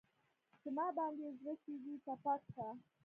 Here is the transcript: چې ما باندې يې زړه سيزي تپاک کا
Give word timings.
چې 0.61 0.67
ما 0.75 0.87
باندې 0.97 1.23
يې 1.27 1.31
زړه 1.39 1.53
سيزي 1.63 1.95
تپاک 2.05 2.41
کا 2.55 2.67